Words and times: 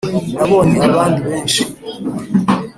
nabonye 0.35 0.77
abandi 0.89 1.17
benshi 1.27 1.61